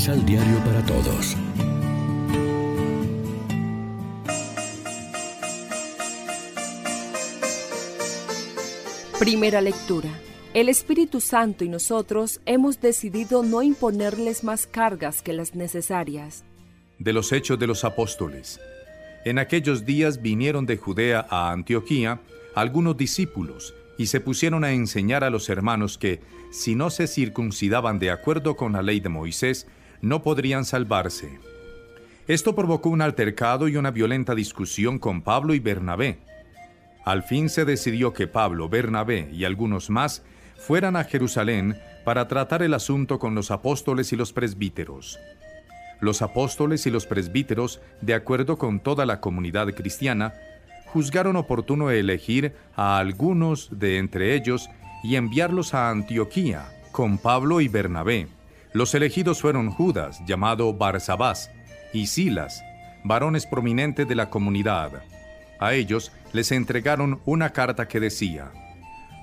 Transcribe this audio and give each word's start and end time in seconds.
Misal 0.00 0.24
Diario 0.24 0.56
para 0.64 0.82
Todos. 0.86 1.36
Primera 9.18 9.60
lectura. 9.60 10.08
El 10.54 10.70
Espíritu 10.70 11.20
Santo 11.20 11.64
y 11.64 11.68
nosotros 11.68 12.40
hemos 12.46 12.80
decidido 12.80 13.42
no 13.42 13.60
imponerles 13.60 14.42
más 14.42 14.66
cargas 14.66 15.20
que 15.20 15.34
las 15.34 15.54
necesarias. 15.54 16.44
De 16.98 17.12
los 17.12 17.30
Hechos 17.30 17.58
de 17.58 17.66
los 17.66 17.84
Apóstoles. 17.84 18.58
En 19.26 19.38
aquellos 19.38 19.84
días 19.84 20.22
vinieron 20.22 20.64
de 20.64 20.78
Judea 20.78 21.26
a 21.28 21.52
Antioquía 21.52 22.22
algunos 22.54 22.96
discípulos 22.96 23.74
y 23.98 24.06
se 24.06 24.20
pusieron 24.20 24.64
a 24.64 24.72
enseñar 24.72 25.24
a 25.24 25.30
los 25.30 25.50
hermanos 25.50 25.98
que, 25.98 26.20
si 26.50 26.74
no 26.74 26.88
se 26.88 27.06
circuncidaban 27.06 27.98
de 27.98 28.10
acuerdo 28.10 28.56
con 28.56 28.72
la 28.72 28.80
ley 28.80 29.00
de 29.00 29.10
Moisés, 29.10 29.66
no 30.02 30.22
podrían 30.22 30.64
salvarse. 30.64 31.38
Esto 32.26 32.54
provocó 32.54 32.90
un 32.90 33.02
altercado 33.02 33.68
y 33.68 33.76
una 33.76 33.90
violenta 33.90 34.34
discusión 34.34 34.98
con 34.98 35.22
Pablo 35.22 35.54
y 35.54 35.58
Bernabé. 35.58 36.18
Al 37.04 37.22
fin 37.22 37.48
se 37.48 37.64
decidió 37.64 38.12
que 38.12 38.26
Pablo, 38.26 38.68
Bernabé 38.68 39.28
y 39.32 39.44
algunos 39.44 39.90
más 39.90 40.22
fueran 40.56 40.96
a 40.96 41.04
Jerusalén 41.04 41.78
para 42.04 42.28
tratar 42.28 42.62
el 42.62 42.74
asunto 42.74 43.18
con 43.18 43.34
los 43.34 43.50
apóstoles 43.50 44.12
y 44.12 44.16
los 44.16 44.32
presbíteros. 44.32 45.18
Los 46.00 46.22
apóstoles 46.22 46.86
y 46.86 46.90
los 46.90 47.06
presbíteros, 47.06 47.80
de 48.00 48.14
acuerdo 48.14 48.58
con 48.58 48.80
toda 48.80 49.06
la 49.06 49.20
comunidad 49.20 49.68
cristiana, 49.74 50.34
juzgaron 50.86 51.36
oportuno 51.36 51.90
elegir 51.90 52.54
a 52.74 52.98
algunos 52.98 53.68
de 53.78 53.98
entre 53.98 54.34
ellos 54.34 54.68
y 55.02 55.16
enviarlos 55.16 55.74
a 55.74 55.90
Antioquía 55.90 56.66
con 56.92 57.18
Pablo 57.18 57.60
y 57.60 57.68
Bernabé. 57.68 58.28
Los 58.72 58.94
elegidos 58.94 59.40
fueron 59.40 59.70
Judas, 59.70 60.20
llamado 60.26 60.72
Barsabás, 60.72 61.50
y 61.92 62.06
Silas, 62.06 62.62
varones 63.02 63.46
prominentes 63.46 64.06
de 64.06 64.14
la 64.14 64.30
comunidad. 64.30 65.02
A 65.58 65.74
ellos 65.74 66.12
les 66.32 66.52
entregaron 66.52 67.20
una 67.24 67.50
carta 67.50 67.88
que 67.88 68.00
decía, 68.00 68.52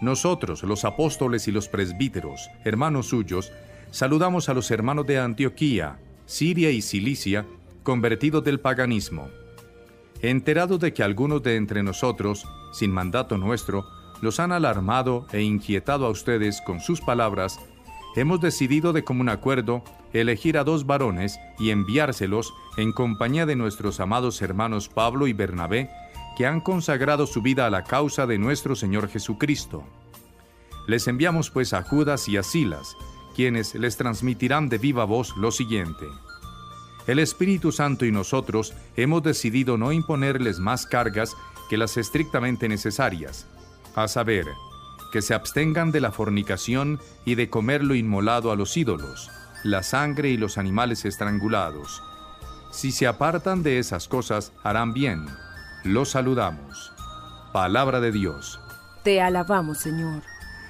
nosotros, 0.01 0.61
los 0.63 0.85
apóstoles 0.85 1.47
y 1.47 1.51
los 1.51 1.69
presbíteros, 1.69 2.51
hermanos 2.63 3.07
suyos, 3.07 3.51
saludamos 3.89 4.47
a 4.49 4.53
los 4.53 4.69
hermanos 4.69 5.07
de 5.07 5.17
Antioquía, 5.17 5.97
Siria 6.25 6.69
y 6.69 6.81
Cilicia, 6.81 7.45
convertidos 7.83 8.43
del 8.43 8.59
paganismo. 8.59 9.29
Enterado 10.21 10.77
de 10.77 10.93
que 10.93 11.03
algunos 11.03 11.41
de 11.41 11.55
entre 11.55 11.81
nosotros, 11.83 12.45
sin 12.73 12.91
mandato 12.91 13.37
nuestro, 13.37 13.85
los 14.21 14.39
han 14.39 14.51
alarmado 14.51 15.25
e 15.31 15.41
inquietado 15.41 16.05
a 16.05 16.09
ustedes 16.09 16.61
con 16.61 16.79
sus 16.79 17.01
palabras, 17.01 17.59
hemos 18.17 18.41
decidido 18.41 18.93
de 18.93 19.03
común 19.03 19.29
acuerdo 19.29 19.83
elegir 20.11 20.57
a 20.57 20.63
dos 20.63 20.87
varones 20.87 21.39
y 21.59 21.69
enviárselos 21.69 22.51
en 22.75 22.91
compañía 22.91 23.45
de 23.45 23.55
nuestros 23.55 23.99
amados 23.99 24.41
hermanos 24.41 24.89
Pablo 24.89 25.27
y 25.27 25.33
Bernabé, 25.33 25.91
que 26.35 26.47
han 26.47 26.59
consagrado 26.59 27.27
su 27.27 27.43
vida 27.43 27.67
a 27.67 27.69
la 27.69 27.83
causa 27.83 28.25
de 28.25 28.39
nuestro 28.39 28.75
Señor 28.75 29.07
Jesucristo. 29.07 29.83
Les 30.87 31.07
enviamos 31.07 31.51
pues 31.51 31.73
a 31.73 31.83
Judas 31.83 32.27
y 32.27 32.37
a 32.37 32.43
Silas, 32.43 32.97
quienes 33.35 33.75
les 33.75 33.97
transmitirán 33.97 34.67
de 34.67 34.79
viva 34.79 35.05
voz 35.05 35.37
lo 35.37 35.51
siguiente. 35.51 36.05
El 37.05 37.19
Espíritu 37.19 37.71
Santo 37.71 38.03
y 38.03 38.11
nosotros 38.11 38.73
hemos 38.95 39.21
decidido 39.21 39.77
no 39.77 39.91
imponerles 39.91 40.59
más 40.59 40.87
cargas 40.87 41.35
que 41.69 41.77
las 41.77 41.97
estrictamente 41.97 42.67
necesarias, 42.67 43.45
a 43.95 44.07
saber, 44.07 44.47
que 45.11 45.21
se 45.21 45.33
abstengan 45.33 45.91
de 45.91 46.01
la 46.01 46.11
fornicación 46.11 46.99
y 47.25 47.35
de 47.35 47.49
comer 47.49 47.83
lo 47.83 47.95
inmolado 47.95 48.51
a 48.51 48.55
los 48.55 48.77
ídolos, 48.77 49.29
la 49.63 49.83
sangre 49.83 50.29
y 50.29 50.37
los 50.37 50.57
animales 50.57 51.05
estrangulados. 51.05 52.01
Si 52.71 52.91
se 52.91 53.07
apartan 53.07 53.63
de 53.63 53.79
esas 53.79 54.07
cosas, 54.07 54.51
harán 54.63 54.93
bien 54.93 55.27
los 55.87 56.09
saludamos. 56.09 56.91
Palabra 57.53 57.99
de 57.99 58.11
Dios. 58.11 58.59
Te 59.03 59.21
alabamos, 59.21 59.79
Señor. 59.79 60.21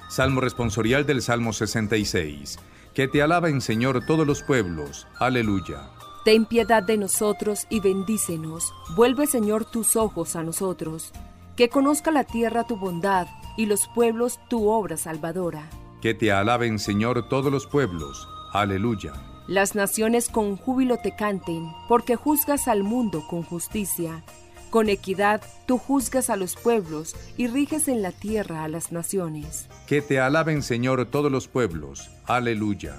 Salmo 0.08 0.40
responsorial 0.40 1.04
del 1.06 1.22
Salmo 1.22 1.52
66. 1.52 2.58
Que 2.94 3.08
te 3.08 3.22
alaben, 3.22 3.60
Señor, 3.60 4.06
todos 4.06 4.26
los 4.26 4.42
pueblos. 4.42 5.06
Aleluya. 5.18 5.90
Ten 6.24 6.46
piedad 6.46 6.82
de 6.82 6.96
nosotros 6.96 7.66
y 7.68 7.80
bendícenos. 7.80 8.72
Vuelve, 8.96 9.26
Señor, 9.26 9.64
tus 9.64 9.96
ojos 9.96 10.36
a 10.36 10.42
nosotros. 10.42 11.12
Que 11.56 11.68
conozca 11.68 12.10
la 12.10 12.24
tierra 12.24 12.64
tu 12.64 12.76
bondad 12.76 13.26
y 13.58 13.66
los 13.66 13.86
pueblos 13.88 14.40
tu 14.48 14.70
obra 14.70 14.96
salvadora. 14.96 15.68
Que 16.00 16.14
te 16.14 16.32
alaben, 16.32 16.78
Señor, 16.78 17.28
todos 17.28 17.52
los 17.52 17.66
pueblos. 17.66 18.26
Aleluya. 18.54 19.12
Las 19.46 19.74
naciones 19.74 20.30
con 20.30 20.56
júbilo 20.56 20.96
te 20.96 21.14
canten, 21.14 21.70
porque 21.88 22.16
juzgas 22.16 22.68
al 22.68 22.82
mundo 22.82 23.22
con 23.28 23.42
justicia 23.42 24.24
con 24.70 24.88
equidad 24.88 25.40
tú 25.66 25.78
juzgas 25.78 26.30
a 26.30 26.36
los 26.36 26.56
pueblos 26.56 27.16
y 27.36 27.46
riges 27.46 27.88
en 27.88 28.02
la 28.02 28.12
tierra 28.12 28.64
a 28.64 28.68
las 28.68 28.92
naciones. 28.92 29.66
Que 29.86 30.02
te 30.02 30.20
alaben, 30.20 30.62
Señor, 30.62 31.06
todos 31.06 31.32
los 31.32 31.48
pueblos. 31.48 32.10
Aleluya. 32.26 32.96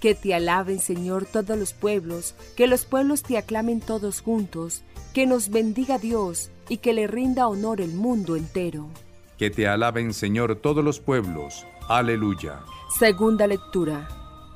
Que 0.00 0.14
te 0.14 0.34
alaben, 0.34 0.78
Señor, 0.78 1.26
todos 1.26 1.58
los 1.58 1.72
pueblos, 1.72 2.34
que 2.56 2.66
los 2.66 2.84
pueblos 2.84 3.22
te 3.22 3.36
aclamen 3.36 3.80
todos 3.80 4.20
juntos, 4.20 4.82
que 5.12 5.26
nos 5.26 5.48
bendiga 5.48 5.98
Dios 5.98 6.50
y 6.68 6.78
que 6.78 6.92
le 6.92 7.06
rinda 7.06 7.48
honor 7.48 7.80
el 7.80 7.94
mundo 7.94 8.36
entero. 8.36 8.88
Que 9.38 9.50
te 9.50 9.68
alaben, 9.68 10.12
Señor, 10.12 10.56
todos 10.56 10.84
los 10.84 11.00
pueblos. 11.00 11.64
Aleluya. 11.88 12.60
Segunda 12.98 13.46
lectura. 13.46 14.08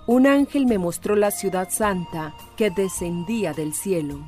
Un 0.07 0.27
ángel 0.27 0.67
me 0.67 0.79
mostró 0.79 1.15
la 1.17 1.31
ciudad 1.31 1.71
santa 1.71 2.35
que 2.57 2.71
descendía 2.71 3.53
del 3.53 3.73
cielo 3.73 4.21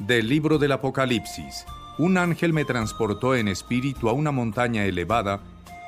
del 0.00 0.28
libro 0.28 0.58
del 0.58 0.72
Apocalipsis. 0.72 1.66
Un 1.98 2.16
ángel 2.16 2.52
me 2.52 2.64
transportó 2.64 3.34
en 3.34 3.48
espíritu 3.48 4.08
a 4.08 4.12
una 4.12 4.30
montaña 4.30 4.84
elevada 4.84 5.40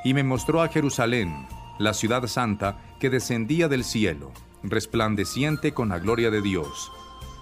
y 0.05 0.15
me 0.15 0.23
mostró 0.23 0.63
a 0.63 0.69
Jerusalén, 0.69 1.47
la 1.79 1.95
ciudad 1.95 2.27
santa 2.27 2.79
que 3.01 3.09
descendía 3.09 3.69
del 3.69 3.85
cielo, 3.85 4.31
resplandeciente 4.63 5.73
con 5.73 5.89
la 5.89 5.99
gloria 5.99 6.31
de 6.31 6.43
Dios. 6.43 6.93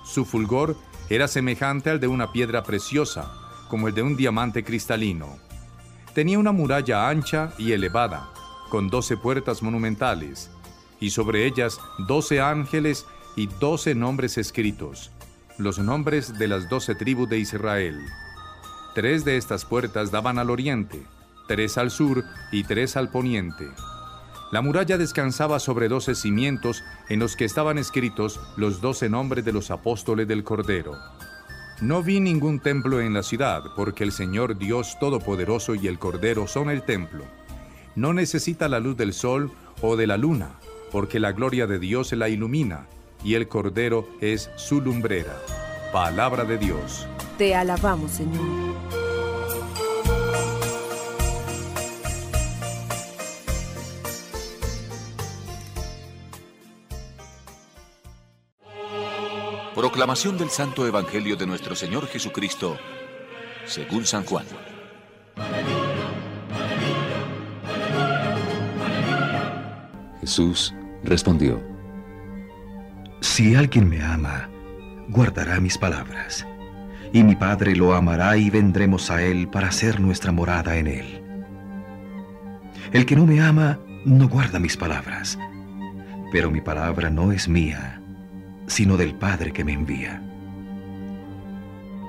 Su 0.04 0.24
fulgor 0.24 0.76
era 1.08 1.26
semejante 1.26 1.90
al 1.90 1.98
de 1.98 2.06
una 2.06 2.30
piedra 2.30 2.62
preciosa, 2.62 3.32
como 3.68 3.88
el 3.88 3.94
de 3.94 4.02
un 4.02 4.16
diamante 4.16 4.62
cristalino. 4.62 5.36
Tenía 6.14 6.38
una 6.38 6.52
muralla 6.52 7.08
ancha 7.08 7.52
y 7.58 7.72
elevada, 7.72 8.30
con 8.68 8.88
doce 8.88 9.16
puertas 9.16 9.62
monumentales, 9.62 10.50
y 11.00 11.10
sobre 11.10 11.46
ellas 11.46 11.78
doce 12.06 12.40
ángeles 12.40 13.06
y 13.36 13.46
doce 13.46 13.94
nombres 13.94 14.38
escritos 14.38 15.10
los 15.60 15.78
nombres 15.78 16.38
de 16.38 16.48
las 16.48 16.68
doce 16.70 16.94
tribus 16.94 17.28
de 17.28 17.38
Israel. 17.38 18.00
Tres 18.94 19.26
de 19.26 19.36
estas 19.36 19.66
puertas 19.66 20.10
daban 20.10 20.38
al 20.38 20.48
oriente, 20.48 21.02
tres 21.48 21.76
al 21.76 21.90
sur 21.90 22.24
y 22.50 22.64
tres 22.64 22.96
al 22.96 23.10
poniente. 23.10 23.68
La 24.52 24.62
muralla 24.62 24.96
descansaba 24.96 25.60
sobre 25.60 25.88
doce 25.88 26.14
cimientos 26.14 26.82
en 27.10 27.20
los 27.20 27.36
que 27.36 27.44
estaban 27.44 27.76
escritos 27.76 28.40
los 28.56 28.80
doce 28.80 29.10
nombres 29.10 29.44
de 29.44 29.52
los 29.52 29.70
apóstoles 29.70 30.26
del 30.26 30.44
Cordero. 30.44 30.96
No 31.80 32.02
vi 32.02 32.20
ningún 32.20 32.60
templo 32.60 33.00
en 33.00 33.14
la 33.14 33.22
ciudad, 33.22 33.62
porque 33.74 34.04
el 34.04 34.12
Señor 34.12 34.58
Dios 34.58 34.98
Todopoderoso 35.00 35.74
y 35.74 35.86
el 35.86 35.98
Cordero 35.98 36.46
son 36.46 36.68
el 36.68 36.82
templo. 36.82 37.24
No 37.96 38.12
necesita 38.12 38.68
la 38.68 38.80
luz 38.80 38.98
del 38.98 39.14
sol 39.14 39.50
o 39.80 39.96
de 39.96 40.06
la 40.06 40.18
luna, 40.18 40.50
porque 40.92 41.18
la 41.18 41.32
gloria 41.32 41.66
de 41.66 41.78
Dios 41.78 42.12
la 42.12 42.28
ilumina 42.28 42.86
y 43.24 43.34
el 43.34 43.48
Cordero 43.48 44.06
es 44.20 44.50
su 44.56 44.82
lumbrera. 44.82 45.40
Palabra 45.90 46.44
de 46.44 46.58
Dios. 46.58 47.06
Te 47.38 47.54
alabamos, 47.54 48.10
Señor. 48.10 48.99
Proclamación 59.74 60.36
del 60.36 60.50
Santo 60.50 60.84
Evangelio 60.84 61.36
de 61.36 61.46
nuestro 61.46 61.76
Señor 61.76 62.08
Jesucristo, 62.08 62.76
según 63.66 64.04
San 64.04 64.24
Juan. 64.24 64.44
Jesús 70.20 70.74
respondió, 71.04 71.62
si 73.20 73.54
alguien 73.54 73.88
me 73.88 74.02
ama, 74.02 74.50
guardará 75.08 75.60
mis 75.60 75.78
palabras, 75.78 76.44
y 77.12 77.22
mi 77.22 77.36
Padre 77.36 77.76
lo 77.76 77.94
amará 77.94 78.36
y 78.36 78.50
vendremos 78.50 79.08
a 79.10 79.22
él 79.22 79.48
para 79.48 79.68
hacer 79.68 80.00
nuestra 80.00 80.32
morada 80.32 80.78
en 80.78 80.88
él. 80.88 81.22
El 82.92 83.06
que 83.06 83.14
no 83.14 83.24
me 83.24 83.40
ama, 83.40 83.78
no 84.04 84.28
guarda 84.28 84.58
mis 84.58 84.76
palabras, 84.76 85.38
pero 86.32 86.50
mi 86.50 86.60
palabra 86.60 87.08
no 87.08 87.30
es 87.30 87.48
mía, 87.48 87.99
sino 88.70 88.96
del 88.96 89.14
Padre 89.14 89.52
que 89.52 89.64
me 89.64 89.72
envía. 89.72 90.22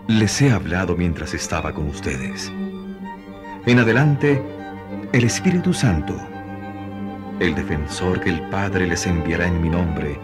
Les 0.08 0.42
he 0.42 0.52
hablado 0.52 0.96
mientras 0.96 1.34
estaba 1.34 1.74
con 1.74 1.88
ustedes. 1.88 2.52
En 3.66 3.80
adelante, 3.80 4.42
el 5.12 5.24
Espíritu 5.24 5.74
Santo, 5.74 6.16
el 7.40 7.56
defensor 7.56 8.22
que 8.22 8.30
el 8.30 8.42
Padre 8.50 8.86
les 8.86 9.08
enviará 9.08 9.48
en 9.48 9.60
mi 9.60 9.70
nombre, 9.70 10.20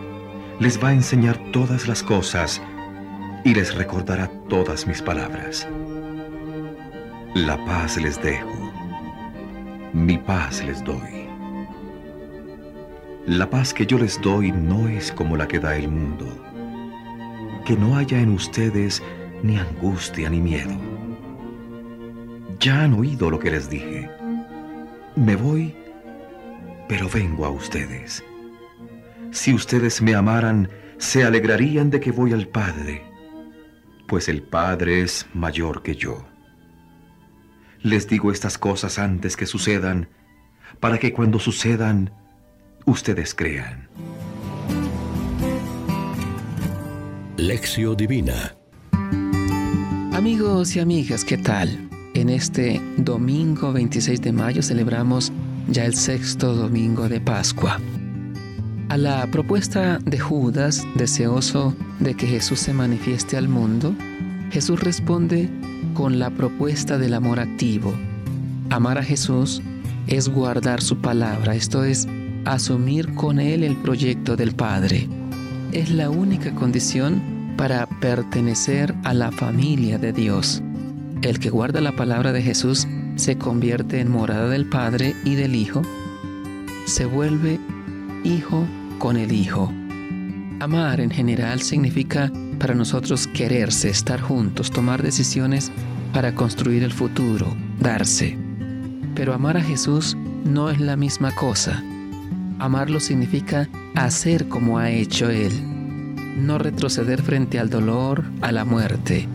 les 0.60 0.82
va 0.82 0.90
a 0.90 0.94
enseñar 0.94 1.38
todas 1.52 1.88
las 1.88 2.04
cosas 2.04 2.62
y 3.44 3.56
les 3.56 3.74
recordará 3.74 4.30
todas 4.48 4.86
mis 4.86 5.02
palabras. 5.02 5.68
La 7.34 7.58
paz 7.66 7.98
les 7.98 8.22
dejo, 8.22 8.72
mi 9.92 10.20
paz 10.20 10.64
les 10.64 10.84
doy. 10.84 11.17
La 13.28 13.50
paz 13.50 13.74
que 13.74 13.86
yo 13.86 13.98
les 13.98 14.22
doy 14.22 14.54
no 14.54 14.88
es 14.88 15.12
como 15.12 15.36
la 15.36 15.50
que 15.50 15.60
da 15.60 15.76
el 15.76 15.90
mundo. 15.90 16.26
Que 17.66 17.76
no 17.76 17.98
haya 17.98 18.22
en 18.22 18.30
ustedes 18.30 19.04
ni 19.44 19.58
angustia 19.58 20.30
ni 20.30 20.40
miedo. 20.40 20.72
Ya 22.58 22.84
han 22.84 22.94
oído 22.94 23.30
lo 23.30 23.38
que 23.38 23.52
les 23.52 23.70
dije. 23.70 24.10
Me 25.18 25.36
voy, 25.36 25.76
pero 26.88 27.10
vengo 27.10 27.46
a 27.46 27.50
ustedes. 27.50 28.24
Si 29.32 29.54
ustedes 29.54 30.02
me 30.02 30.16
amaran, 30.16 30.70
se 30.98 31.26
alegrarían 31.26 31.90
de 31.90 32.00
que 32.00 32.14
voy 32.14 32.32
al 32.32 32.48
Padre, 32.48 33.04
pues 34.08 34.30
el 34.30 34.42
Padre 34.42 35.02
es 35.02 35.28
mayor 35.34 35.84
que 35.84 35.98
yo. 35.98 36.26
Les 37.82 38.08
digo 38.08 38.32
estas 38.32 38.58
cosas 38.58 38.98
antes 38.98 39.36
que 39.36 39.48
sucedan, 39.48 40.08
para 40.80 40.98
que 40.98 41.12
cuando 41.12 41.40
sucedan, 41.40 42.14
ustedes 42.88 43.36
crean. 43.36 43.88
Lección 47.36 47.96
Divina 47.96 48.56
Amigos 50.14 50.76
y 50.76 50.80
amigas, 50.80 51.24
¿qué 51.24 51.38
tal? 51.38 51.90
En 52.16 52.30
este 52.30 52.82
domingo 52.98 53.72
26 53.72 54.22
de 54.22 54.32
mayo 54.32 54.64
celebramos 54.64 55.32
ya 55.68 55.86
el 55.86 55.94
sexto 55.94 56.56
domingo 56.56 57.08
de 57.08 57.22
Pascua. 57.22 57.80
A 58.90 58.98
la 58.98 59.28
propuesta 59.28 60.00
de 60.00 60.18
Judas, 60.18 60.84
deseoso 60.96 61.76
de 62.00 62.16
que 62.16 62.26
Jesús 62.26 62.60
se 62.60 62.74
manifieste 62.74 63.38
al 63.38 63.50
mundo, 63.50 63.94
Jesús 64.50 64.80
responde 64.80 65.50
con 65.94 66.20
la 66.20 66.30
propuesta 66.32 66.98
del 66.98 67.14
amor 67.14 67.40
activo. 67.40 67.94
Amar 68.70 68.98
a 68.98 69.04
Jesús 69.04 69.62
es 70.08 70.30
guardar 70.30 70.82
su 70.82 70.98
palabra, 70.98 71.54
esto 71.54 71.84
es, 71.84 72.08
asumir 72.46 73.14
con 73.16 73.40
Él 73.40 73.64
el 73.64 73.76
proyecto 73.78 74.36
del 74.36 74.54
Padre. 74.54 75.08
Es 75.72 75.90
la 75.90 76.10
única 76.10 76.54
condición 76.56 77.56
para 77.58 77.88
pertenecer 78.00 78.94
a 79.04 79.14
la 79.14 79.32
familia 79.32 79.98
de 79.98 80.14
Dios. 80.14 80.62
El 81.22 81.40
que 81.40 81.50
guarda 81.50 81.82
la 81.82 81.96
palabra 81.96 82.32
de 82.32 82.42
Jesús 82.42 82.88
se 83.16 83.38
convierte 83.38 84.00
en 84.00 84.12
morada 84.12 84.50
del 84.50 84.68
Padre 84.68 85.16
y 85.26 85.36
del 85.36 85.56
Hijo, 85.56 85.82
se 86.86 87.06
vuelve 87.06 87.60
hijo 88.24 88.66
con 89.00 89.18
el 89.18 89.32
hijo. 89.32 89.72
Amar 90.60 91.02
en 91.02 91.12
general 91.12 91.62
significa 91.62 92.32
para 92.60 92.74
nosotros 92.74 93.28
quererse, 93.28 93.90
estar 93.90 94.22
juntos, 94.22 94.72
tomar 94.72 95.04
decisiones 95.04 95.72
para 96.14 96.34
construir 96.34 96.84
el 96.84 96.94
futuro, 96.94 97.56
darse. 97.80 98.38
Pero 99.16 99.34
amar 99.34 99.58
a 99.58 99.62
Jesús 99.62 100.16
no 100.46 100.70
es 100.70 100.80
la 100.80 100.96
misma 100.96 101.36
cosa. 101.36 101.84
Amarlo 102.60 103.00
significa 103.00 103.70
hacer 103.96 104.48
como 104.48 104.80
ha 104.80 104.90
hecho 104.90 105.30
Él, 105.30 105.52
no 106.38 106.58
retroceder 106.58 107.22
frente 107.22 107.60
al 107.60 107.70
dolor, 107.70 108.24
a 108.42 108.52
la 108.52 108.66
muerte. 108.66 109.28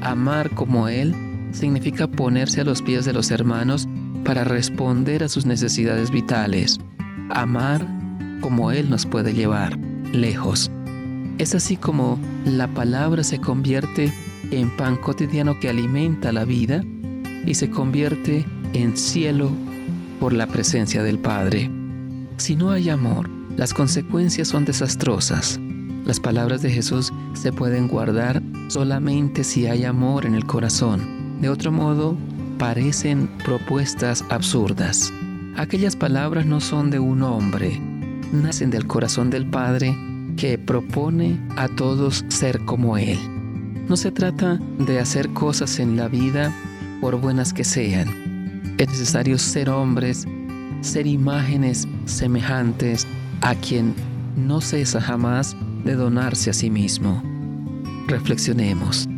Amar 0.00 0.50
como 0.50 0.88
Él 0.88 1.14
significa 1.52 2.06
ponerse 2.08 2.60
a 2.60 2.64
los 2.64 2.82
pies 2.82 3.04
de 3.04 3.12
los 3.12 3.30
hermanos 3.30 3.88
para 4.24 4.44
responder 4.44 5.22
a 5.22 5.28
sus 5.28 5.46
necesidades 5.46 6.10
vitales. 6.10 6.78
Amar 7.30 7.86
como 8.40 8.72
Él 8.72 8.90
nos 8.90 9.06
puede 9.06 9.32
llevar, 9.32 9.78
lejos. 10.12 10.70
Es 11.38 11.54
así 11.54 11.76
como 11.76 12.18
la 12.44 12.66
palabra 12.68 13.22
se 13.22 13.40
convierte 13.40 14.12
en 14.50 14.74
pan 14.76 14.96
cotidiano 14.96 15.58
que 15.60 15.68
alimenta 15.68 16.32
la 16.32 16.44
vida 16.44 16.82
y 17.44 17.54
se 17.54 17.70
convierte 17.70 18.44
en 18.72 18.96
cielo 18.96 19.50
por 20.18 20.32
la 20.32 20.46
presencia 20.46 21.02
del 21.02 21.18
Padre. 21.18 21.70
Si 22.36 22.54
no 22.54 22.70
hay 22.70 22.90
amor, 22.90 23.30
las 23.56 23.72
consecuencias 23.72 24.48
son 24.48 24.64
desastrosas. 24.66 25.58
Las 26.04 26.20
palabras 26.20 26.60
de 26.60 26.70
Jesús 26.70 27.12
se 27.32 27.52
pueden 27.52 27.88
guardar 27.88 28.42
solamente 28.68 29.42
si 29.42 29.66
hay 29.66 29.84
amor 29.84 30.26
en 30.26 30.34
el 30.34 30.44
corazón. 30.44 31.40
De 31.40 31.48
otro 31.48 31.72
modo, 31.72 32.16
parecen 32.58 33.28
propuestas 33.42 34.24
absurdas. 34.28 35.12
Aquellas 35.56 35.96
palabras 35.96 36.44
no 36.44 36.60
son 36.60 36.90
de 36.90 36.98
un 36.98 37.22
hombre, 37.22 37.80
nacen 38.32 38.70
del 38.70 38.86
corazón 38.86 39.30
del 39.30 39.48
Padre 39.48 39.96
que 40.36 40.58
propone 40.58 41.40
a 41.56 41.68
todos 41.68 42.24
ser 42.28 42.60
como 42.66 42.98
Él. 42.98 43.18
No 43.88 43.96
se 43.96 44.12
trata 44.12 44.60
de 44.78 45.00
hacer 45.00 45.30
cosas 45.30 45.78
en 45.78 45.96
la 45.96 46.08
vida 46.08 46.54
por 47.00 47.18
buenas 47.18 47.54
que 47.54 47.64
sean. 47.64 48.74
Es 48.76 48.88
necesario 48.88 49.38
ser 49.38 49.70
hombres, 49.70 50.26
ser 50.80 51.06
imágenes 51.06 51.86
semejantes 52.04 53.06
a 53.40 53.54
quien 53.54 53.94
no 54.36 54.60
cesa 54.60 55.00
jamás 55.00 55.56
de 55.84 55.94
donarse 55.94 56.50
a 56.50 56.52
sí 56.52 56.70
mismo. 56.70 57.22
Reflexionemos. 58.06 59.08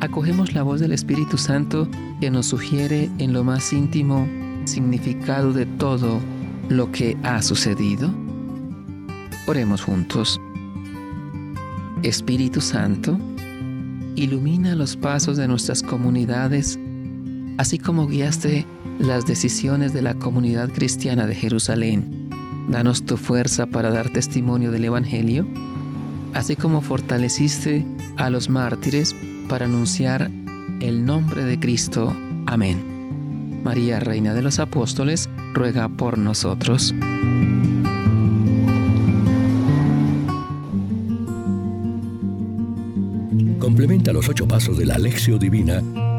Acogemos 0.00 0.54
la 0.54 0.62
voz 0.62 0.80
del 0.80 0.92
Espíritu 0.92 1.38
Santo 1.38 1.88
que 2.20 2.30
nos 2.30 2.46
sugiere 2.46 3.10
en 3.18 3.32
lo 3.32 3.44
más 3.44 3.72
íntimo 3.72 4.28
significado 4.64 5.52
de 5.52 5.66
todo 5.66 6.20
lo 6.68 6.90
que 6.92 7.16
ha 7.22 7.42
sucedido? 7.42 8.12
Oremos 9.46 9.82
juntos. 9.82 10.40
Espíritu 12.02 12.60
Santo, 12.60 13.18
ilumina 14.16 14.74
los 14.74 14.96
pasos 14.96 15.36
de 15.36 15.48
nuestras 15.48 15.82
comunidades, 15.82 16.78
así 17.58 17.78
como 17.78 18.06
guiaste 18.06 18.66
las 18.98 19.26
decisiones 19.26 19.92
de 19.92 20.02
la 20.02 20.14
comunidad 20.14 20.70
cristiana 20.70 21.26
de 21.26 21.34
Jerusalén. 21.34 22.30
Danos 22.68 23.04
tu 23.04 23.16
fuerza 23.16 23.66
para 23.66 23.90
dar 23.90 24.10
testimonio 24.10 24.70
del 24.70 24.84
Evangelio, 24.84 25.46
así 26.34 26.56
como 26.56 26.80
fortaleciste 26.80 27.84
a 28.16 28.30
los 28.30 28.48
mártires 28.48 29.14
para 29.48 29.66
anunciar 29.66 30.30
el 30.80 31.04
nombre 31.04 31.44
de 31.44 31.58
Cristo. 31.58 32.14
Amén. 32.46 33.62
María, 33.62 34.00
Reina 34.00 34.34
de 34.34 34.42
los 34.42 34.58
Apóstoles, 34.58 35.28
ruega 35.52 35.88
por 35.88 36.18
nosotros. 36.18 36.94
Complementa 43.58 44.12
los 44.12 44.28
ocho 44.28 44.46
pasos 44.46 44.78
de 44.78 44.86
la 44.86 44.94
Alexio 44.94 45.38
Divina 45.38 45.82